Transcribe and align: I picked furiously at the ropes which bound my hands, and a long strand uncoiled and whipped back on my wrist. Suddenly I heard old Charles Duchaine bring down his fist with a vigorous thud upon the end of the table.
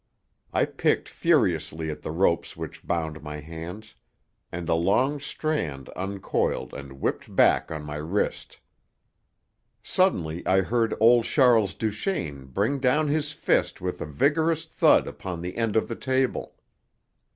I 0.51 0.65
picked 0.65 1.07
furiously 1.07 1.91
at 1.91 2.01
the 2.01 2.09
ropes 2.09 2.57
which 2.57 2.83
bound 2.87 3.21
my 3.21 3.39
hands, 3.39 3.93
and 4.51 4.67
a 4.67 4.73
long 4.73 5.19
strand 5.19 5.89
uncoiled 5.95 6.73
and 6.73 6.93
whipped 6.99 7.35
back 7.35 7.69
on 7.69 7.83
my 7.83 7.97
wrist. 7.97 8.59
Suddenly 9.83 10.43
I 10.47 10.61
heard 10.61 10.95
old 10.99 11.25
Charles 11.25 11.75
Duchaine 11.75 12.47
bring 12.47 12.79
down 12.79 13.09
his 13.09 13.31
fist 13.33 13.79
with 13.79 14.01
a 14.01 14.07
vigorous 14.07 14.65
thud 14.65 15.05
upon 15.05 15.39
the 15.39 15.55
end 15.55 15.75
of 15.75 15.87
the 15.87 15.95
table. 15.95 16.55